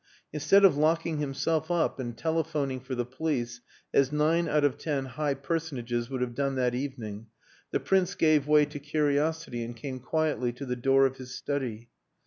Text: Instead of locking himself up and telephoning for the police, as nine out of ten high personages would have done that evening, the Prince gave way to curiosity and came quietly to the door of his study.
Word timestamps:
Instead 0.33 0.65
of 0.65 0.75
locking 0.75 1.19
himself 1.19 1.69
up 1.69 1.99
and 1.99 2.17
telephoning 2.17 2.79
for 2.79 2.95
the 2.95 3.05
police, 3.05 3.61
as 3.93 4.11
nine 4.11 4.47
out 4.49 4.63
of 4.63 4.75
ten 4.79 5.05
high 5.05 5.35
personages 5.35 6.09
would 6.09 6.21
have 6.21 6.33
done 6.33 6.55
that 6.55 6.73
evening, 6.73 7.27
the 7.69 7.79
Prince 7.79 8.15
gave 8.15 8.47
way 8.47 8.65
to 8.65 8.79
curiosity 8.79 9.63
and 9.63 9.77
came 9.77 9.99
quietly 9.99 10.51
to 10.51 10.65
the 10.65 10.75
door 10.75 11.05
of 11.05 11.17
his 11.17 11.35
study. 11.35 11.91